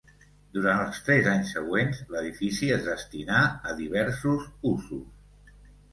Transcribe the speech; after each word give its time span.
Durant 0.53 0.79
els 0.85 1.01
tres 1.09 1.27
anys 1.33 1.51
següents, 1.57 2.01
l'edifici 2.15 2.71
es 2.79 2.87
destinà 2.89 3.43
a 3.73 3.77
diversos 3.83 4.49
usos. 4.75 5.57